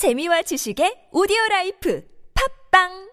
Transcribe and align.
재미와 0.00 0.40
지식의 0.48 1.12
오디오 1.12 1.36
라이프. 1.50 2.00
팝빵 2.32 3.09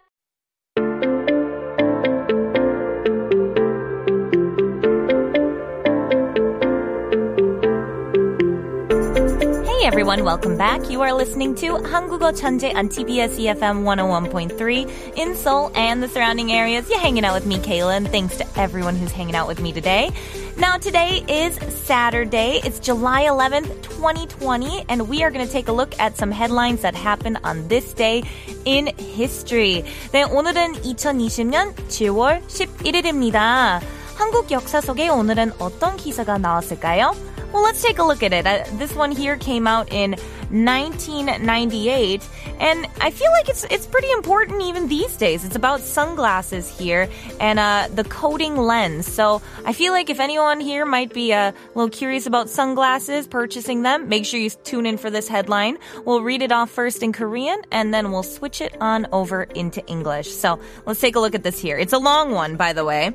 everyone, 9.87 10.25
welcome 10.25 10.57
back. 10.57 10.89
You 10.89 11.03
are 11.03 11.13
listening 11.13 11.55
to 11.57 11.75
한국어 11.75 12.33
천재 12.33 12.73
on 12.75 12.89
TBS 12.89 13.37
EFM 13.37 13.83
101.3 13.83 15.17
in 15.17 15.35
Seoul 15.35 15.73
and 15.75 16.03
the 16.03 16.09
surrounding 16.09 16.53
areas. 16.53 16.89
You're 16.89 17.01
hanging 17.01 17.25
out 17.25 17.35
with 17.35 17.47
me, 17.47 17.59
Kayla, 17.59 17.97
and 17.97 18.09
thanks 18.09 18.37
to 18.37 18.47
everyone 18.57 18.95
who's 18.95 19.11
hanging 19.11 19.35
out 19.35 19.49
with 19.49 19.61
me 19.61 19.73
today. 19.73 20.11
Now, 20.57 20.79
today 20.79 21.25
is 21.29 21.57
Saturday. 21.85 22.61
It's 22.65 22.79
July 22.79 23.25
11th, 23.25 23.83
2020, 23.83 24.85
and 24.89 25.09
we 25.09 25.25
are 25.25 25.31
going 25.31 25.45
to 25.45 25.53
take 25.53 25.69
a 25.69 25.73
look 25.73 25.99
at 25.99 26.17
some 26.17 26.31
headlines 26.31 26.83
that 26.83 26.95
happened 26.95 27.39
on 27.43 27.67
this 27.69 27.93
day 27.93 28.23
in 28.65 28.87
history. 28.99 29.85
네, 30.13 30.23
오늘은 30.23 30.83
2020년 30.83 31.75
7월 31.89 32.41
11일입니다. 32.47 33.96
한국 34.17 34.51
역사 34.51 34.81
속에 34.81 35.09
오늘은 35.09 35.53
어떤 35.59 35.97
기사가 35.97 36.39
나왔을까요? 36.39 37.15
Well, 37.53 37.65
let's 37.65 37.83
take 37.83 37.99
a 37.99 38.07
look 38.07 38.23
at 38.23 38.33
it. 38.33 38.47
Uh, 38.47 38.65
this 38.79 38.97
one 38.97 39.13
here 39.13 39.37
came 39.37 39.67
out 39.67 39.93
in 39.93 40.17
1998, 40.51 42.29
and 42.61 42.87
I 43.01 43.11
feel 43.11 43.31
like 43.33 43.49
it's 43.49 43.65
it's 43.65 43.87
pretty 43.87 44.11
important 44.13 44.63
even 44.63 44.89
these 44.89 45.17
days. 45.17 45.45
It's 45.45 45.57
about 45.57 45.81
sunglasses 45.81 46.69
here 46.69 47.09
and 47.41 47.59
uh, 47.59 47.89
the 47.95 48.05
coating 48.05 48.57
lens. 48.57 49.07
So 49.07 49.41
I 49.65 49.73
feel 49.73 49.93
like 49.93 50.11
if 50.11 50.21
anyone 50.21 50.61
here 50.61 50.85
might 50.85 51.13
be 51.13 51.33
uh, 51.33 51.53
a 51.53 51.55
little 51.75 51.89
curious 51.89 52.27
about 52.27 52.51
sunglasses, 52.51 53.27
purchasing 53.27 53.83
them, 53.83 54.09
make 54.09 54.27
sure 54.27 54.39
you 54.39 54.51
tune 54.51 54.87
in 54.87 54.99
for 54.99 55.11
this 55.11 55.27
headline. 55.29 55.79
We'll 56.05 56.23
read 56.23 56.43
it 56.43 56.53
off 56.53 56.71
first 56.71 57.03
in 57.03 57.13
Korean, 57.13 57.63
and 57.71 57.95
then 57.95 58.13
we'll 58.13 58.23
switch 58.23 58.61
it 58.61 58.77
on 58.81 59.07
over 59.13 59.45
into 59.55 59.85
English. 59.87 60.31
So 60.31 60.61
let's 60.87 61.01
take 61.01 61.17
a 61.17 61.21
look 61.21 61.35
at 61.35 61.43
this 61.43 61.59
here. 61.59 61.79
It's 61.79 61.95
a 61.95 61.99
long 61.99 62.33
one, 62.33 62.57
by 62.57 62.73
the 62.73 62.85
way. 62.85 63.13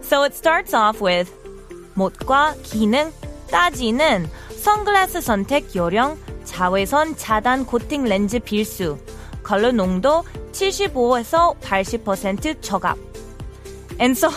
So 0.00 0.22
it 0.22 0.34
starts 0.34 0.72
off 0.72 1.00
with 1.00 1.30
못과 1.96 2.54
기능 2.62 3.12
따지는 3.50 4.30
선글라스 4.62 5.20
선택 5.20 5.74
요령 5.74 6.16
자외선 6.44 7.16
차단 7.16 7.66
코팅 7.66 8.04
렌즈 8.04 8.38
필수 8.38 8.98
컬러 9.42 9.70
농도 9.72 10.24
75에서 10.52 11.58
80% 11.60 12.60
저갑 12.62 12.96
And 14.00 14.16
so 14.16 14.30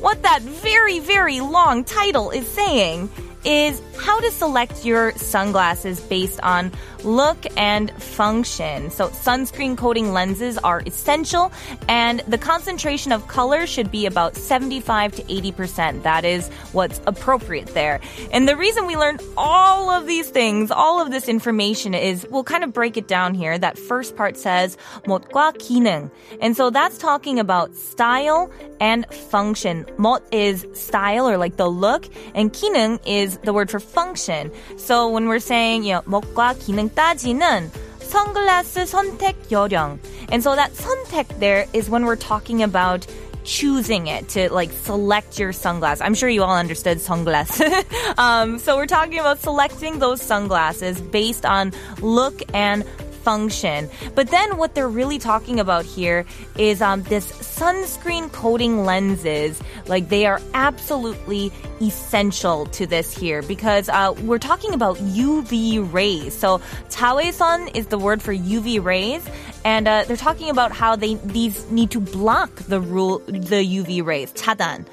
what 0.00 0.22
that 0.22 0.42
very 0.42 1.00
very 1.00 1.40
long 1.40 1.84
title 1.84 2.30
is 2.30 2.46
saying 2.46 3.10
is 3.44 3.80
how 3.98 4.20
to 4.20 4.30
select 4.30 4.84
your 4.84 5.12
sunglasses 5.16 6.00
based 6.00 6.40
on 6.40 6.72
look 7.04 7.38
and 7.56 7.90
function. 8.02 8.90
So 8.90 9.08
sunscreen 9.08 9.76
coating 9.76 10.12
lenses 10.12 10.58
are 10.58 10.82
essential 10.86 11.52
and 11.88 12.20
the 12.26 12.38
concentration 12.38 13.12
of 13.12 13.26
color 13.28 13.66
should 13.66 13.90
be 13.90 14.06
about 14.06 14.36
75 14.36 15.14
to 15.16 15.22
80%. 15.22 16.02
That 16.02 16.24
is 16.24 16.48
what's 16.72 17.00
appropriate 17.06 17.68
there. 17.74 18.00
And 18.32 18.48
the 18.48 18.56
reason 18.56 18.86
we 18.86 18.96
learned 18.96 19.22
all 19.36 19.90
of 19.90 20.06
these 20.06 20.28
things, 20.28 20.70
all 20.70 21.00
of 21.00 21.10
this 21.10 21.28
information 21.28 21.94
is 21.94 22.26
we'll 22.30 22.44
kind 22.44 22.64
of 22.64 22.72
break 22.72 22.96
it 22.96 23.08
down 23.08 23.34
here. 23.34 23.56
That 23.58 23.78
first 23.78 24.16
part 24.16 24.36
says 24.36 24.76
못과 25.04 25.56
기능. 25.58 26.10
And 26.40 26.56
so 26.56 26.70
that's 26.70 26.98
talking 26.98 27.38
about 27.38 27.74
style 27.74 28.50
and 28.80 29.06
function. 29.12 29.84
못 29.96 30.20
is 30.32 30.66
style 30.74 31.28
or 31.28 31.36
like 31.36 31.56
the 31.56 31.68
look 31.68 32.08
and 32.34 32.52
기능 32.52 33.00
is 33.06 33.31
the 33.42 33.52
word 33.52 33.70
for 33.70 33.80
function. 33.80 34.50
So 34.76 35.08
when 35.08 35.28
we're 35.28 35.40
saying, 35.40 35.84
you 35.84 35.94
know, 35.94 36.02
못과 36.02 36.54
기능 36.58 36.90
따지는 36.90 37.70
선글라스 38.00 38.86
선택 38.86 39.50
요령. 39.50 39.98
And 40.30 40.42
so 40.42 40.54
that 40.54 40.72
선택 40.74 41.40
there 41.40 41.66
is 41.72 41.88
when 41.88 42.04
we're 42.04 42.16
talking 42.16 42.62
about 42.62 43.06
choosing 43.44 44.08
it 44.08 44.28
to 44.28 44.52
like 44.52 44.70
select 44.72 45.38
your 45.38 45.52
sunglasses. 45.52 46.02
I'm 46.02 46.14
sure 46.14 46.28
you 46.28 46.42
all 46.42 46.56
understood 46.56 47.00
sunglasses. 47.00 47.72
um, 48.18 48.58
so 48.58 48.76
we're 48.76 48.86
talking 48.86 49.18
about 49.18 49.40
selecting 49.40 49.98
those 49.98 50.20
sunglasses 50.20 51.00
based 51.00 51.46
on 51.46 51.72
look 52.02 52.42
and 52.52 52.84
function. 53.22 53.88
But 54.14 54.28
then 54.28 54.56
what 54.56 54.74
they're 54.74 54.88
really 54.88 55.18
talking 55.18 55.60
about 55.60 55.84
here 55.84 56.24
is 56.56 56.80
um, 56.80 57.02
this 57.04 57.30
sunscreen 57.32 58.32
coating 58.32 58.84
lenses. 58.84 59.60
Like 59.86 60.08
they 60.08 60.26
are 60.26 60.40
absolutely 60.54 61.52
essential 61.80 62.66
to 62.66 62.86
this 62.86 63.12
here 63.12 63.42
because 63.42 63.88
uh, 63.88 64.14
we're 64.22 64.38
talking 64.38 64.72
about 64.72 64.96
UV 64.98 65.92
rays. 65.92 66.36
So 66.36 66.58
자외선 66.88 67.74
is 67.74 67.88
the 67.88 67.98
word 67.98 68.22
for 68.22 68.34
UV 68.34 68.82
rays. 68.82 69.24
And 69.64 69.86
uh, 69.88 70.04
they're 70.06 70.16
talking 70.16 70.50
about 70.50 70.72
how 70.72 70.96
they 70.96 71.14
these 71.16 71.70
need 71.70 71.90
to 71.90 72.00
block 72.00 72.54
the 72.68 72.80
rule 72.80 73.18
the 73.26 73.60
UV 73.60 74.04
rays. 74.04 74.32
차단. 74.32 74.86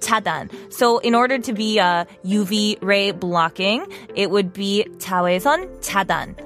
차단. 0.00 0.50
So 0.72 0.98
in 0.98 1.14
order 1.14 1.38
to 1.38 1.52
be 1.52 1.78
a 1.78 2.06
UV 2.24 2.78
ray 2.80 3.10
blocking, 3.10 3.86
it 4.14 4.30
would 4.30 4.52
be 4.52 4.86
자외선 4.98 5.68
차단. 5.80 6.36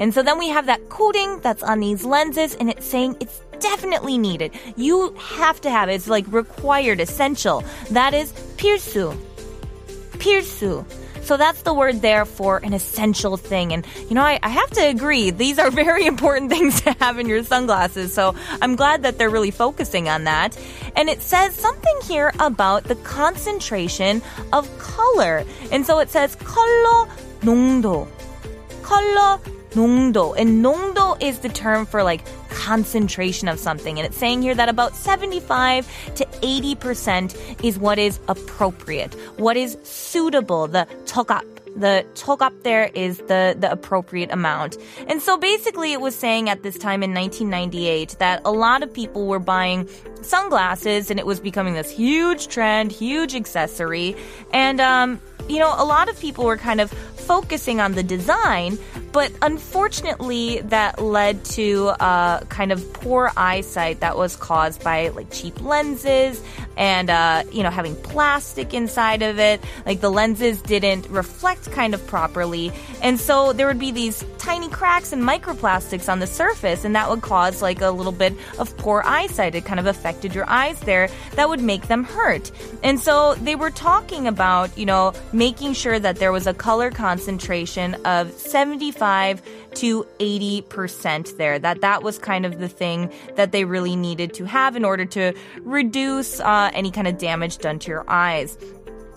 And 0.00 0.12
so 0.12 0.22
then 0.22 0.38
we 0.38 0.48
have 0.48 0.66
that 0.66 0.88
coating 0.88 1.40
that's 1.40 1.62
on 1.62 1.80
these 1.80 2.04
lenses 2.04 2.54
and 2.54 2.68
it's 2.68 2.86
saying 2.86 3.16
it's 3.20 3.40
definitely 3.60 4.18
needed. 4.18 4.52
You 4.76 5.14
have 5.18 5.60
to 5.62 5.70
have 5.70 5.88
it. 5.88 5.94
It's 5.94 6.08
like 6.08 6.30
required, 6.30 7.00
essential. 7.00 7.64
That 7.90 8.12
is 8.14 8.32
필수. 8.56 9.16
필수. 10.18 10.84
So 11.22 11.36
that's 11.36 11.62
the 11.62 11.74
word 11.74 12.02
there 12.02 12.24
for 12.24 12.58
an 12.58 12.72
essential 12.72 13.36
thing. 13.36 13.72
And, 13.72 13.84
you 14.08 14.14
know, 14.14 14.22
I, 14.22 14.38
I, 14.44 14.48
have 14.48 14.70
to 14.70 14.80
agree, 14.80 15.30
these 15.30 15.58
are 15.58 15.72
very 15.72 16.06
important 16.06 16.52
things 16.52 16.80
to 16.82 16.92
have 17.00 17.18
in 17.18 17.26
your 17.28 17.42
sunglasses. 17.42 18.14
So 18.14 18.36
I'm 18.62 18.76
glad 18.76 19.02
that 19.02 19.18
they're 19.18 19.28
really 19.28 19.50
focusing 19.50 20.08
on 20.08 20.22
that. 20.24 20.56
And 20.94 21.08
it 21.08 21.22
says 21.22 21.56
something 21.56 21.98
here 22.04 22.32
about 22.38 22.84
the 22.84 22.94
concentration 22.96 24.22
of 24.52 24.70
color. 24.78 25.44
And 25.72 25.84
so 25.84 25.98
it 25.98 26.10
says 26.10 26.36
컬러 26.36 27.08
농도. 27.40 28.06
컬러 28.82 29.40
농도. 29.70 30.34
And 30.38 30.64
농도 30.64 31.16
is 31.20 31.40
the 31.40 31.48
term 31.48 31.86
for 31.86 32.02
like 32.02 32.22
concentration 32.50 33.48
of 33.48 33.58
something. 33.58 33.98
And 33.98 34.06
it's 34.06 34.16
saying 34.16 34.42
here 34.42 34.54
that 34.54 34.68
about 34.68 34.96
75 34.96 35.86
to 36.16 36.24
80% 36.24 37.64
is 37.64 37.78
what 37.78 37.98
is 37.98 38.18
appropriate, 38.28 39.14
what 39.38 39.56
is 39.56 39.76
suitable, 39.82 40.66
the 40.66 40.86
적합. 41.04 41.44
The 41.76 42.06
chogap 42.14 42.62
there 42.62 42.90
is 42.94 43.18
the, 43.28 43.54
the 43.58 43.70
appropriate 43.70 44.32
amount. 44.32 44.78
And 45.08 45.20
so 45.20 45.36
basically 45.36 45.92
it 45.92 46.00
was 46.00 46.14
saying 46.14 46.48
at 46.48 46.62
this 46.62 46.78
time 46.78 47.02
in 47.02 47.12
1998 47.12 48.16
that 48.18 48.40
a 48.46 48.50
lot 48.50 48.82
of 48.82 48.90
people 48.94 49.26
were 49.26 49.38
buying 49.38 49.86
sunglasses 50.22 51.10
and 51.10 51.20
it 51.20 51.26
was 51.26 51.38
becoming 51.38 51.74
this 51.74 51.90
huge 51.90 52.48
trend, 52.48 52.92
huge 52.92 53.34
accessory. 53.34 54.16
And, 54.54 54.80
um, 54.80 55.20
you 55.50 55.58
know, 55.58 55.74
a 55.76 55.84
lot 55.84 56.08
of 56.08 56.18
people 56.18 56.46
were 56.46 56.56
kind 56.56 56.80
of 56.80 56.90
focusing 57.21 57.79
on 57.79 57.93
the 57.93 58.03
design, 58.03 58.77
but 59.11 59.31
unfortunately, 59.41 60.61
that 60.65 61.01
led 61.01 61.43
to 61.45 61.89
uh, 61.99 62.41
kind 62.45 62.71
of 62.71 62.93
poor 62.93 63.31
eyesight 63.35 63.99
that 63.99 64.17
was 64.17 64.35
caused 64.35 64.83
by 64.83 65.09
like 65.09 65.31
cheap 65.31 65.61
lenses 65.61 66.41
and 66.77 67.09
uh, 67.09 67.43
you 67.51 67.63
know 67.63 67.69
having 67.69 67.95
plastic 67.97 68.73
inside 68.73 69.21
of 69.21 69.39
it. 69.39 69.61
Like 69.85 70.01
the 70.01 70.09
lenses 70.09 70.61
didn't 70.61 71.07
reflect 71.09 71.71
kind 71.71 71.93
of 71.93 72.05
properly, 72.07 72.71
and 73.01 73.19
so 73.19 73.53
there 73.53 73.67
would 73.67 73.79
be 73.79 73.91
these 73.91 74.23
tiny 74.37 74.69
cracks 74.69 75.13
and 75.13 75.21
microplastics 75.23 76.11
on 76.11 76.19
the 76.19 76.27
surface, 76.27 76.85
and 76.85 76.95
that 76.95 77.09
would 77.09 77.21
cause 77.21 77.61
like 77.61 77.81
a 77.81 77.91
little 77.91 78.11
bit 78.11 78.33
of 78.59 78.75
poor 78.77 79.03
eyesight. 79.05 79.55
It 79.55 79.65
kind 79.65 79.79
of 79.79 79.85
affected 79.85 80.33
your 80.33 80.49
eyes 80.49 80.79
there. 80.81 81.09
That 81.35 81.49
would 81.49 81.61
make 81.61 81.87
them 81.87 82.03
hurt, 82.03 82.51
and 82.83 82.99
so 82.99 83.35
they 83.35 83.55
were 83.55 83.71
talking 83.71 84.27
about 84.27 84.77
you 84.77 84.85
know 84.85 85.13
making 85.33 85.73
sure 85.73 85.99
that 85.99 86.17
there 86.17 86.31
was 86.31 86.47
a 86.47 86.53
color 86.53 86.91
concentration 87.11 87.93
of 88.05 88.31
75 88.31 89.41
to 89.73 90.07
80% 90.19 91.35
there 91.35 91.59
that 91.59 91.81
that 91.81 92.03
was 92.03 92.17
kind 92.17 92.45
of 92.45 92.59
the 92.59 92.69
thing 92.69 93.11
that 93.35 93.51
they 93.51 93.65
really 93.65 93.97
needed 93.97 94.33
to 94.35 94.45
have 94.45 94.77
in 94.77 94.85
order 94.85 95.03
to 95.03 95.33
reduce 95.59 96.39
uh, 96.39 96.71
any 96.73 96.89
kind 96.89 97.07
of 97.09 97.17
damage 97.17 97.57
done 97.57 97.79
to 97.79 97.89
your 97.89 98.05
eyes 98.07 98.57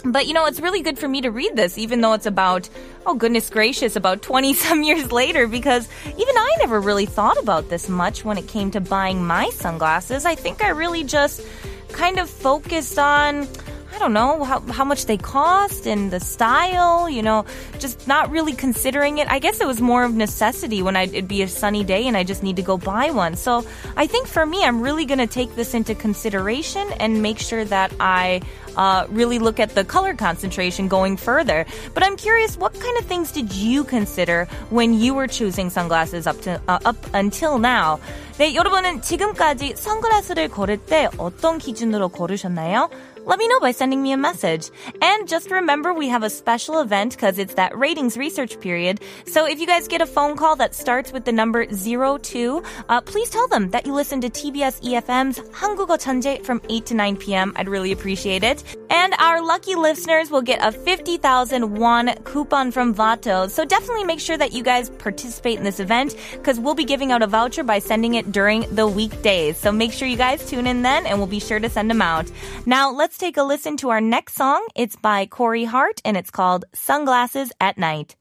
but 0.07 0.27
you 0.27 0.35
know, 0.35 0.45
it's 0.45 0.61
really 0.61 0.83
good 0.83 0.99
for 0.99 1.09
me 1.09 1.23
to 1.23 1.31
read 1.31 1.57
this, 1.57 1.79
even 1.79 2.03
though 2.03 2.13
it's 2.13 2.27
about, 2.27 2.69
oh 3.07 3.15
goodness 3.15 3.49
gracious, 3.49 3.97
about 3.97 4.21
20 4.21 4.53
some 4.53 4.83
years 4.89 5.11
later, 5.11 5.49
because 5.49 5.89
even 6.05 6.37
I 6.37 6.51
never 6.59 6.79
really 6.79 7.07
thought 7.07 7.39
about 7.39 7.71
this 7.71 7.89
much 7.89 8.23
when 8.23 8.37
it 8.37 8.47
came 8.47 8.71
to 8.73 8.83
buying 8.83 9.25
my 9.25 9.49
sunglasses. 9.55 10.27
I 10.27 10.35
think 10.35 10.63
I 10.63 10.69
really 10.71 11.05
just 11.05 11.41
kind 11.89 12.19
of 12.19 12.29
focused 12.29 12.99
on, 12.99 13.49
I 13.95 13.99
don't 13.99 14.13
know 14.13 14.43
how, 14.43 14.59
how 14.61 14.85
much 14.85 15.07
they 15.07 15.17
cost 15.17 15.87
and 15.87 16.11
the 16.11 16.19
style, 16.19 17.09
you 17.09 17.23
know, 17.23 17.45
just 17.79 18.09
not 18.09 18.29
really 18.29 18.53
considering 18.53 19.19
it. 19.19 19.29
I 19.31 19.39
guess 19.39 19.61
it 19.61 19.69
was 19.69 19.81
more 19.81 20.03
of 20.03 20.15
necessity 20.15 20.83
when 20.83 20.97
I'd, 20.97 21.11
it'd 21.11 21.29
be 21.29 21.43
a 21.43 21.49
sunny 21.49 21.85
day 21.85 22.09
and 22.09 22.17
I 22.17 22.25
just 22.25 22.43
need 22.43 22.57
to 22.57 22.63
go 22.63 22.77
buy 22.77 23.11
one. 23.11 23.37
So 23.37 23.65
I 23.97 24.09
think 24.09 24.27
for 24.27 24.45
me, 24.45 24.65
I'm 24.65 24.81
really 24.81 25.05
going 25.05 25.21
to 25.21 25.29
take 25.29 25.55
this 25.55 25.75
into 25.75 25.95
consideration 25.95 26.91
and 26.99 27.23
make 27.23 27.39
sure 27.39 27.65
that 27.67 27.93
I 28.01 28.41
uh, 28.76 29.06
really 29.10 29.40
look 29.40 29.60
at 29.60 29.76
the 29.76 29.84
color 29.84 30.14
concentration 30.14 30.88
going 30.88 31.18
further. 31.18 31.66
But 31.94 32.04
I'm 32.04 32.16
curious, 32.16 32.58
what 32.58 32.74
kind 32.80 32.98
of 32.98 33.06
things 33.06 33.32
did 33.32 33.54
you 33.54 33.84
consider 33.84 34.48
when 34.70 34.94
you 34.94 35.14
were 35.14 35.28
choosing 35.28 35.70
sunglasses 35.70 36.28
up 36.28 36.40
to 36.42 36.62
uh, 36.68 36.80
up 36.86 36.98
until 37.14 37.60
now? 37.60 38.00
네, 38.38 38.56
여러분은 38.56 39.02
지금까지 39.02 39.76
선글라스를 39.76 40.48
고를 40.48 40.78
때 40.78 41.10
어떤 41.18 41.58
기준으로 41.58 42.08
고르셨나요? 42.08 42.90
let 43.30 43.38
me 43.38 43.48
know 43.48 43.60
by 43.60 43.70
sending 43.70 44.02
me 44.02 44.12
a 44.12 44.18
message. 44.18 44.72
And 45.04 45.28
just 45.28 45.52
remember, 45.52 45.94
we 45.94 46.10
have 46.10 46.24
a 46.24 46.32
special 46.32 46.80
event 46.80 47.12
because 47.12 47.38
it's 47.38 47.54
that 47.54 47.78
ratings 47.78 48.18
research 48.18 48.60
period. 48.60 49.02
So 49.28 49.46
if 49.46 49.60
you 49.60 49.68
guys 49.68 49.88
get 49.88 50.02
a 50.02 50.08
phone 50.08 50.36
call 50.36 50.56
that 50.56 50.74
starts 50.74 51.14
with 51.14 51.26
the 51.26 51.32
number 51.32 51.68
02, 51.68 52.64
uh, 52.90 53.02
please 53.02 53.30
tell 53.30 53.48
them 53.48 53.70
that 53.70 53.86
you 53.86 53.94
listen 53.94 54.20
to 54.22 54.32
TBS 54.32 54.82
EFM's 54.82 55.40
한국어 55.52 55.98
천재 55.98 56.44
from 56.44 56.60
8 56.70 56.88
to 56.88 56.96
9 56.96 57.18
p.m. 57.18 57.54
I'd 57.56 57.70
really 57.70 57.92
appreciate 57.92 58.44
it. 58.44 58.63
And 58.91 59.15
our 59.19 59.43
lucky 59.43 59.75
listeners 59.75 60.31
will 60.31 60.43
get 60.43 60.61
a 60.63 60.73
50,000 60.73 61.79
won 61.79 62.15
coupon 62.25 62.71
from 62.71 62.95
Vato. 62.95 63.49
So 63.51 63.65
definitely 63.65 64.05
make 64.05 64.21
sure 64.21 64.37
that 64.37 64.53
you 64.53 64.63
guys 64.63 64.91
participate 64.91 65.59
in 65.59 65.65
this 65.65 65.81
event 65.81 66.17
because 66.33 66.61
we'll 66.61 66.75
be 66.75 66.85
giving 66.85 67.13
out 67.13 67.23
a 67.23 67.27
voucher 67.27 67.63
by 67.65 67.79
sending 67.79 68.15
it 68.15 68.33
during 68.33 68.63
the 68.75 68.87
weekdays. 68.87 69.57
So 69.57 69.73
make 69.73 69.93
sure 69.93 70.09
you 70.09 70.17
guys 70.17 70.49
tune 70.49 70.67
in 70.67 70.83
then 70.83 71.07
and 71.07 71.19
we'll 71.19 71.27
be 71.27 71.41
sure 71.41 71.61
to 71.61 71.69
send 71.69 71.91
them 71.91 72.03
out. 72.03 72.31
Now 72.67 72.91
let's 72.91 73.19
take 73.19 73.37
a 73.37 73.43
listen 73.43 73.77
to 73.79 73.91
our 73.91 74.01
next 74.01 74.35
song. 74.35 74.67
It's 74.75 74.97
by 74.97 75.27
Corey 75.27 75.65
Hart 75.65 76.01
and 76.05 76.17
it's 76.17 76.31
called 76.31 76.65
Sunglasses 76.73 77.53
at 77.61 77.79
Night. 77.79 78.17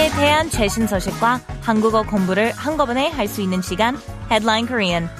한국에 0.00 0.08
대한 0.08 0.48
최신 0.48 0.86
소식과 0.86 1.38
한국어 1.60 2.02
공부를 2.02 2.50
한꺼번에 2.52 3.10
할 3.10 3.28
수 3.28 3.42
있는 3.42 3.60
시간 3.60 3.98
Headline 4.30 4.66
Korean. 4.66 5.10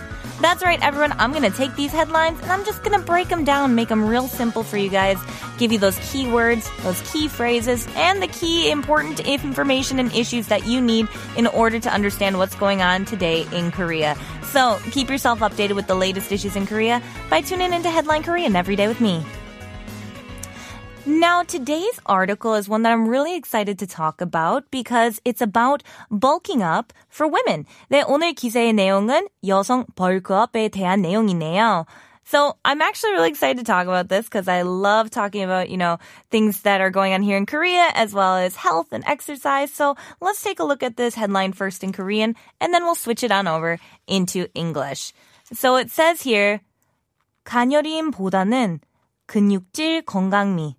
That's 0.40 0.64
right, 0.64 0.80
everyone. 0.82 1.12
I'm 1.18 1.32
going 1.32 1.44
to 1.44 1.54
take 1.54 1.76
these 1.76 1.92
headlines 1.92 2.40
and 2.40 2.50
I'm 2.50 2.64
just 2.64 2.82
going 2.82 2.98
to 2.98 3.04
break 3.04 3.28
them 3.28 3.44
down, 3.44 3.74
make 3.74 3.88
them 3.88 4.08
real 4.08 4.26
simple 4.26 4.62
for 4.62 4.78
you 4.78 4.88
guys, 4.88 5.18
give 5.58 5.72
you 5.72 5.78
those 5.78 5.98
keywords, 6.08 6.64
those 6.84 7.02
key 7.12 7.28
phrases, 7.28 7.86
and 7.96 8.22
the 8.22 8.28
key 8.28 8.70
important 8.70 9.20
information 9.20 9.98
and 9.98 10.10
issues 10.14 10.46
that 10.48 10.66
you 10.66 10.80
need 10.80 11.06
in 11.36 11.46
order 11.48 11.78
to 11.78 11.92
understand 11.92 12.38
what's 12.38 12.54
going 12.56 12.80
on 12.80 13.04
today 13.04 13.46
in 13.52 13.70
Korea. 13.70 14.16
So 14.52 14.78
keep 14.90 15.10
yourself 15.10 15.40
updated 15.40 15.74
with 15.74 15.86
the 15.86 15.94
latest 15.94 16.32
issues 16.32 16.56
in 16.56 16.66
Korea 16.66 17.02
by 17.28 17.42
tuning 17.42 17.74
into 17.74 17.90
Headline 17.90 18.22
Korean 18.22 18.56
every 18.56 18.74
day 18.74 18.88
with 18.88 19.02
me. 19.02 19.22
Now, 21.06 21.44
today's 21.44 22.00
article 22.04 22.54
is 22.54 22.68
one 22.68 22.82
that 22.82 22.92
I'm 22.92 23.08
really 23.08 23.36
excited 23.36 23.78
to 23.78 23.86
talk 23.86 24.20
about 24.20 24.64
because 24.72 25.20
it's 25.24 25.40
about 25.40 25.84
bulking 26.10 26.62
up 26.62 26.92
for 27.08 27.28
women. 27.28 27.64
네, 27.90 28.02
오늘 28.02 28.34
기사의 28.34 28.72
내용은 28.72 29.28
여성 29.46 29.86
벌크업에 29.94 30.68
대한 30.68 31.02
내용이네요. 31.02 31.86
So 32.24 32.56
I'm 32.64 32.82
actually 32.82 33.12
really 33.12 33.28
excited 33.28 33.58
to 33.58 33.64
talk 33.64 33.86
about 33.86 34.08
this 34.08 34.26
because 34.26 34.48
I 34.48 34.62
love 34.62 35.10
talking 35.10 35.44
about, 35.44 35.70
you 35.70 35.76
know, 35.76 35.98
things 36.32 36.62
that 36.62 36.80
are 36.80 36.90
going 36.90 37.12
on 37.14 37.22
here 37.22 37.36
in 37.36 37.46
Korea 37.46 37.88
as 37.94 38.12
well 38.12 38.36
as 38.36 38.56
health 38.56 38.88
and 38.90 39.04
exercise. 39.06 39.72
So 39.72 39.94
let's 40.20 40.42
take 40.42 40.58
a 40.58 40.64
look 40.64 40.82
at 40.82 40.96
this 40.96 41.14
headline 41.14 41.52
first 41.52 41.84
in 41.84 41.92
Korean 41.92 42.34
and 42.60 42.74
then 42.74 42.82
we'll 42.82 42.96
switch 42.96 43.22
it 43.22 43.30
on 43.30 43.46
over 43.46 43.78
into 44.08 44.48
English. 44.54 45.14
So 45.52 45.76
it 45.76 45.92
says 45.92 46.22
here, 46.22 46.60
가녀림보다는 47.44 48.80
근육질 49.28 50.02
건강미. 50.02 50.74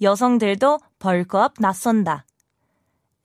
여성들도 0.00 0.80
벌크업 0.98 1.54
나선다. 1.58 2.24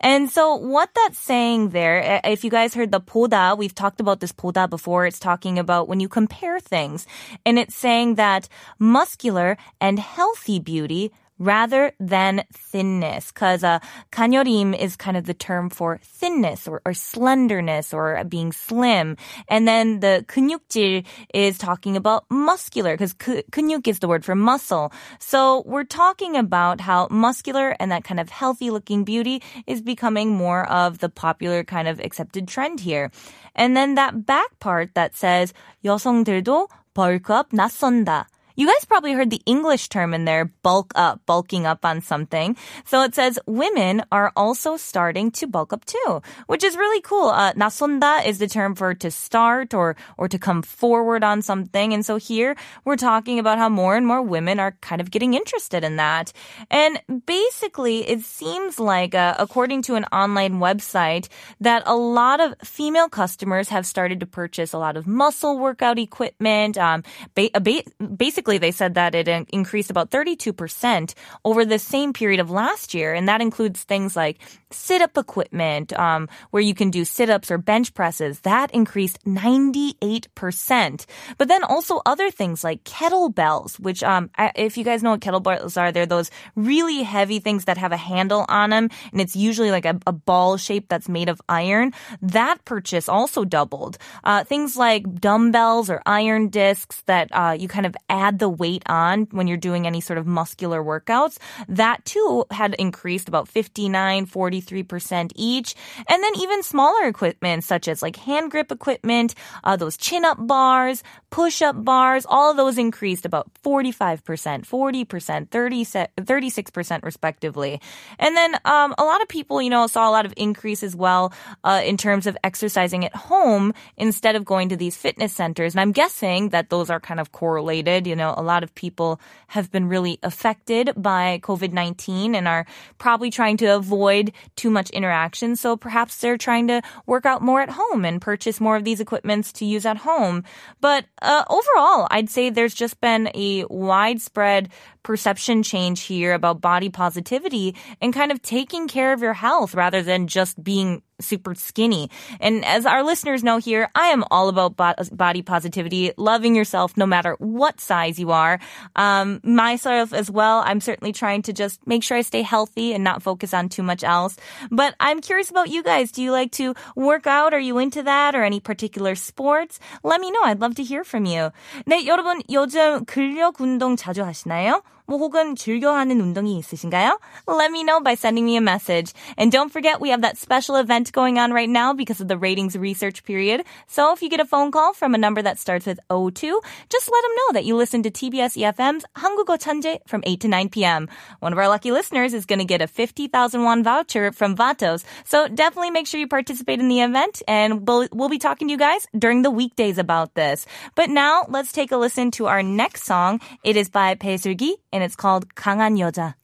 And 0.01 0.29
so 0.29 0.53
what 0.55 0.89
that's 0.93 1.17
saying 1.17 1.69
there, 1.69 2.21
if 2.25 2.43
you 2.43 2.51
guys 2.51 2.75
heard 2.75 2.91
the 2.91 2.99
보다, 2.99 3.57
we've 3.57 3.73
talked 3.73 3.99
about 3.99 4.19
this 4.19 4.33
보다 4.33 4.69
before. 4.69 5.05
It's 5.05 5.19
talking 5.19 5.57
about 5.57 5.87
when 5.87 5.99
you 5.99 6.09
compare 6.09 6.59
things. 6.59 7.07
And 7.45 7.57
it's 7.57 7.75
saying 7.75 8.15
that 8.15 8.49
muscular 8.77 9.57
and 9.79 9.97
healthy 9.97 10.59
beauty 10.59 11.11
rather 11.39 11.91
than 11.99 12.43
thinness. 12.53 13.31
Cause, 13.33 13.63
uh, 13.63 13.79
간여림 14.11 14.77
is 14.77 14.95
kind 14.95 15.17
of 15.17 15.25
the 15.25 15.33
term 15.33 15.69
for 15.69 15.99
thinness 16.01 16.67
or, 16.67 16.81
or 16.85 16.93
slenderness 16.93 17.93
or 17.93 18.23
being 18.23 18.51
slim. 18.51 19.17
And 19.47 19.67
then 19.67 19.99
the 19.99 20.23
근육질 20.27 21.05
is 21.33 21.57
talking 21.57 21.97
about 21.97 22.25
muscular 22.29 22.93
because 22.93 23.13
근육 23.13 23.87
is 23.87 23.99
the 23.99 24.07
word 24.07 24.23
for 24.23 24.35
muscle. 24.35 24.93
So 25.19 25.63
we're 25.65 25.83
talking 25.83 26.35
about 26.35 26.79
how 26.79 27.07
muscular 27.11 27.75
and 27.79 27.91
that 27.91 28.03
kind 28.03 28.19
of 28.19 28.29
healthy 28.29 28.69
looking 28.69 29.03
beauty 29.03 29.41
is 29.67 29.81
becoming 29.81 30.31
more 30.31 30.65
of 30.69 30.99
the 30.99 31.09
popular 31.09 31.63
kind 31.63 31.87
of 31.87 31.99
accepted 31.99 32.47
trend 32.47 32.79
here. 32.79 33.11
And 33.55 33.75
then 33.75 33.95
that 33.95 34.25
back 34.25 34.59
part 34.59 34.93
that 34.95 35.15
says 35.15 35.53
여성들도 35.83 36.67
벌크업 36.95 37.49
낯선다. 37.51 38.27
You 38.59 38.67
guys 38.67 38.85
probably 38.85 39.11
heard 39.11 39.31
the 39.31 39.41
English 39.45 39.89
term 39.89 40.13
in 40.13 40.23
there, 40.23 40.45
bulk 40.63 40.93
up, 40.95 41.19
bulking 41.25 41.65
up 41.65 41.83
on 41.83 41.99
something. 41.99 42.55
So 42.85 43.03
it 43.03 43.13
says 43.13 43.37
women 43.45 44.03
are 44.13 44.31
also 44.37 44.77
starting 44.77 45.29
to 45.31 45.47
bulk 45.47 45.73
up 45.73 45.83
too, 45.83 46.21
which 46.47 46.63
is 46.63 46.77
really 46.77 47.01
cool. 47.01 47.27
Uh, 47.27 47.51
나선다 47.51 48.25
is 48.25 48.39
the 48.39 48.47
term 48.47 48.73
for 48.73 48.93
to 48.93 49.11
start 49.11 49.73
or, 49.73 49.97
or 50.17 50.29
to 50.29 50.39
come 50.39 50.61
forward 50.61 51.21
on 51.21 51.41
something. 51.41 51.93
And 51.93 52.05
so 52.05 52.15
here 52.15 52.55
we're 52.85 52.95
talking 52.95 53.39
about 53.39 53.57
how 53.57 53.67
more 53.67 53.97
and 53.97 54.07
more 54.07 54.21
women 54.21 54.57
are 54.57 54.71
kind 54.79 55.01
of 55.01 55.11
getting 55.11 55.33
interested 55.33 55.83
in 55.83 55.97
that. 55.97 56.31
And 56.71 57.01
basically 57.25 58.07
it 58.07 58.21
seems 58.21 58.79
like, 58.79 59.13
uh, 59.13 59.35
according 59.37 59.81
to 59.83 59.95
an 59.95 60.05
online 60.13 60.59
website, 60.59 61.27
that 61.59 61.83
a 61.85 61.95
lot 61.97 62.39
of 62.39 62.55
female 62.63 63.09
customers 63.09 63.67
have 63.67 63.85
started 63.85 64.21
to 64.21 64.25
purchase 64.25 64.71
a 64.71 64.77
lot 64.77 64.95
of 64.95 65.05
muscle 65.05 65.59
workout 65.59 65.99
equipment, 65.99 66.77
um, 66.77 67.03
ba- 67.35 67.51
ba- 67.59 67.83
basically 68.15 68.45
they 68.58 68.70
said 68.70 68.94
that 68.94 69.14
it 69.14 69.28
increased 69.50 69.90
about 69.90 70.10
32% 70.10 71.14
over 71.44 71.64
the 71.64 71.78
same 71.78 72.12
period 72.12 72.40
of 72.40 72.50
last 72.50 72.94
year. 72.94 73.14
And 73.14 73.28
that 73.28 73.40
includes 73.40 73.82
things 73.84 74.16
like 74.16 74.38
sit 74.70 75.02
up 75.02 75.16
equipment, 75.16 75.92
um, 75.98 76.28
where 76.50 76.62
you 76.62 76.74
can 76.74 76.90
do 76.90 77.04
sit 77.04 77.30
ups 77.30 77.50
or 77.50 77.58
bench 77.58 77.94
presses. 77.94 78.40
That 78.40 78.70
increased 78.72 79.24
98%. 79.24 81.06
But 81.38 81.48
then 81.48 81.64
also 81.64 82.00
other 82.06 82.30
things 82.30 82.64
like 82.64 82.84
kettlebells, 82.84 83.78
which, 83.80 84.02
um, 84.02 84.30
if 84.38 84.76
you 84.76 84.84
guys 84.84 85.02
know 85.02 85.12
what 85.12 85.20
kettlebells 85.20 85.80
are, 85.80 85.92
they're 85.92 86.06
those 86.06 86.30
really 86.56 87.02
heavy 87.02 87.40
things 87.40 87.64
that 87.64 87.78
have 87.78 87.92
a 87.92 87.96
handle 87.96 88.44
on 88.48 88.70
them. 88.70 88.90
And 89.12 89.20
it's 89.20 89.36
usually 89.36 89.70
like 89.70 89.84
a, 89.84 89.98
a 90.06 90.12
ball 90.12 90.56
shape 90.56 90.88
that's 90.88 91.08
made 91.08 91.28
of 91.28 91.40
iron. 91.48 91.92
That 92.22 92.64
purchase 92.64 93.08
also 93.08 93.44
doubled. 93.44 93.98
Uh, 94.24 94.44
things 94.44 94.76
like 94.76 95.14
dumbbells 95.14 95.90
or 95.90 96.02
iron 96.06 96.48
discs 96.48 97.02
that, 97.06 97.28
uh, 97.32 97.56
you 97.58 97.68
kind 97.68 97.86
of 97.86 97.96
add 98.08 98.38
the 98.40 98.48
weight 98.48 98.82
on 98.86 99.28
when 99.30 99.46
you're 99.46 99.56
doing 99.56 99.86
any 99.86 100.00
sort 100.00 100.18
of 100.18 100.26
muscular 100.26 100.82
workouts, 100.82 101.38
that 101.68 102.04
too 102.04 102.44
had 102.50 102.74
increased 102.74 103.28
about 103.28 103.48
59, 103.48 104.26
43% 104.26 105.32
each. 105.36 105.74
And 106.08 106.22
then 106.22 106.32
even 106.38 106.62
smaller 106.62 107.06
equipment 107.06 107.64
such 107.64 107.86
as 107.88 108.02
like 108.02 108.16
hand 108.16 108.50
grip 108.50 108.72
equipment, 108.72 109.34
uh, 109.64 109.76
those 109.76 109.96
chin 109.96 110.24
up 110.24 110.38
bars, 110.40 111.02
push 111.30 111.62
up 111.62 111.84
bars, 111.84 112.26
all 112.28 112.50
of 112.50 112.56
those 112.56 112.78
increased 112.78 113.24
about 113.24 113.48
45%, 113.62 114.66
40%, 114.66 115.48
30, 115.48 115.84
36% 115.84 117.02
respectively. 117.02 117.80
And 118.18 118.36
then 118.36 118.54
um, 118.64 118.94
a 118.98 119.04
lot 119.04 119.22
of 119.22 119.28
people, 119.28 119.62
you 119.62 119.70
know, 119.70 119.86
saw 119.86 120.08
a 120.08 120.12
lot 120.12 120.26
of 120.26 120.34
increase 120.36 120.82
as 120.82 120.96
well 120.96 121.32
uh, 121.64 121.82
in 121.84 121.96
terms 121.96 122.26
of 122.26 122.36
exercising 122.42 123.04
at 123.04 123.14
home 123.14 123.72
instead 123.96 124.36
of 124.36 124.44
going 124.44 124.70
to 124.70 124.76
these 124.76 124.96
fitness 124.96 125.32
centers. 125.32 125.74
And 125.74 125.80
I'm 125.80 125.92
guessing 125.92 126.50
that 126.50 126.70
those 126.70 126.90
are 126.90 127.00
kind 127.00 127.20
of 127.20 127.32
correlated, 127.32 128.06
you 128.06 128.16
know, 128.16 128.19
know, 128.20 128.34
a 128.36 128.42
lot 128.42 128.62
of 128.62 128.74
people 128.74 129.20
have 129.48 129.72
been 129.72 129.88
really 129.88 130.18
affected 130.22 130.92
by 130.96 131.40
COVID-19 131.42 132.36
and 132.36 132.46
are 132.46 132.66
probably 132.98 133.30
trying 133.30 133.56
to 133.56 133.66
avoid 133.74 134.32
too 134.54 134.70
much 134.70 134.90
interaction. 134.90 135.56
So 135.56 135.76
perhaps 135.76 136.18
they're 136.18 136.38
trying 136.38 136.68
to 136.68 136.82
work 137.06 137.26
out 137.26 137.42
more 137.42 137.60
at 137.60 137.70
home 137.70 138.04
and 138.04 138.20
purchase 138.20 138.60
more 138.60 138.76
of 138.76 138.84
these 138.84 139.00
equipments 139.00 139.52
to 139.54 139.64
use 139.64 139.84
at 139.84 139.96
home. 139.96 140.44
But 140.80 141.06
uh, 141.22 141.44
overall, 141.48 142.06
I'd 142.10 142.30
say 142.30 142.50
there's 142.50 142.74
just 142.74 143.00
been 143.00 143.30
a 143.34 143.64
widespread 143.68 144.68
perception 145.02 145.62
change 145.62 146.02
here 146.02 146.34
about 146.34 146.60
body 146.60 146.90
positivity 146.90 147.74
and 148.00 148.12
kind 148.12 148.30
of 148.30 148.42
taking 148.42 148.86
care 148.86 149.12
of 149.12 149.22
your 149.22 149.32
health 149.32 149.74
rather 149.74 150.02
than 150.02 150.26
just 150.26 150.62
being 150.62 151.02
super 151.19 151.55
skinny. 151.55 152.09
And 152.39 152.65
as 152.65 152.85
our 152.85 153.03
listeners 153.03 153.43
know 153.43 153.57
here, 153.57 153.89
I 153.95 154.07
am 154.07 154.23
all 154.31 154.49
about 154.49 154.75
bo- 154.75 154.95
body 155.13 155.41
positivity, 155.41 156.11
loving 156.17 156.55
yourself 156.55 156.97
no 156.97 157.05
matter 157.05 157.35
what 157.39 157.79
size 157.79 158.19
you 158.19 158.31
are. 158.31 158.59
Um, 158.95 159.39
myself 159.43 160.13
as 160.13 160.29
well, 160.29 160.61
I'm 160.65 160.81
certainly 160.81 161.13
trying 161.13 161.41
to 161.43 161.53
just 161.53 161.85
make 161.87 162.03
sure 162.03 162.17
I 162.17 162.21
stay 162.21 162.41
healthy 162.41 162.93
and 162.93 163.03
not 163.03 163.23
focus 163.23 163.53
on 163.53 163.69
too 163.69 163.83
much 163.83 164.03
else. 164.03 164.35
But 164.71 164.95
I'm 164.99 165.21
curious 165.21 165.49
about 165.49 165.69
you 165.69 165.83
guys. 165.83 166.11
Do 166.11 166.21
you 166.21 166.31
like 166.31 166.51
to 166.53 166.75
work 166.95 167.27
out? 167.27 167.53
Are 167.53 167.59
you 167.59 167.77
into 167.77 168.03
that 168.03 168.35
or 168.35 168.43
any 168.43 168.59
particular 168.59 169.15
sports? 169.15 169.79
Let 170.03 170.19
me 170.19 170.31
know. 170.31 170.43
I'd 170.43 170.59
love 170.59 170.75
to 170.75 170.83
hear 170.83 171.03
from 171.03 171.25
you. 171.25 171.51
네, 171.87 172.05
여러분 172.05 172.41
요즘 172.49 173.05
근력 173.05 173.61
운동 173.61 173.95
자주 173.95 174.23
하시나요? 174.23 174.81
뭐 175.09 175.19
혹은 175.19 175.55
즐겨하는 175.55 176.19
운동이 176.19 176.57
있으신가요? 176.57 177.19
Let 177.47 177.71
me 177.71 177.83
know 177.83 178.01
by 178.01 178.15
sending 178.15 178.45
me 178.45 178.57
a 178.57 178.61
message. 178.61 179.13
And 179.37 179.51
don't 179.51 179.71
forget 179.71 180.01
we 180.01 180.09
have 180.09 180.21
that 180.21 180.37
special 180.37 180.75
event 180.77 181.11
going 181.11 181.37
on 181.37 181.53
right 181.53 181.69
now 181.69 181.93
because 181.93 182.21
of 182.21 182.27
the 182.27 182.37
ratings 182.37 182.75
research 182.75 183.23
period. 183.23 183.63
So 183.87 184.13
if 184.13 184.21
you 184.21 184.29
get 184.29 184.39
a 184.39 184.45
phone 184.45 184.71
call 184.71 184.93
from 184.93 185.13
a 185.13 185.17
number 185.17 185.41
that 185.41 185.59
starts 185.59 185.85
with 185.85 185.99
02, 186.09 186.59
just 186.89 187.11
let 187.11 187.21
them 187.21 187.35
know 187.37 187.53
that 187.53 187.65
you 187.65 187.75
listen 187.75 188.01
to 188.03 188.11
TBS 188.11 188.57
EFM's 188.57 189.05
한국어 189.15 189.57
천재 189.57 189.99
from 190.07 190.23
8 190.25 190.41
to 190.41 190.47
9 190.47 190.69
p.m. 190.69 191.07
One 191.39 191.53
of 191.53 191.59
our 191.59 191.67
lucky 191.67 191.91
listeners 191.91 192.33
is 192.33 192.45
going 192.45 192.59
to 192.59 192.65
get 192.65 192.81
a 192.81 192.87
50,000 192.87 193.63
won 193.63 193.83
voucher 193.83 194.31
from 194.31 194.55
Vatos. 194.55 195.03
So 195.23 195.47
definitely 195.47 195.91
make 195.91 196.07
sure 196.07 196.19
you 196.19 196.27
participate 196.27 196.79
in 196.79 196.87
the 196.87 197.01
event 197.01 197.43
and 197.47 197.87
we'll, 197.87 198.07
we'll 198.11 198.29
be 198.29 198.39
talking 198.39 198.67
to 198.67 198.71
you 198.71 198.77
guys 198.77 199.05
during 199.17 199.43
the 199.43 199.51
weekdays 199.51 199.97
about 199.97 200.33
this. 200.33 200.65
But 200.95 201.09
now 201.09 201.45
let's 201.49 201.71
take 201.71 201.91
a 201.91 201.97
listen 201.97 202.31
to 202.31 202.47
our 202.47 202.63
next 202.63 203.03
song. 203.03 203.39
It 203.63 203.77
is 203.77 203.89
by 203.89 204.15
Bae 204.15 204.37
Gi 204.37 204.77
and 205.00 205.06
it's 205.06 205.16
called 205.16 205.54
강한 205.54 205.98
여자. 205.98 206.34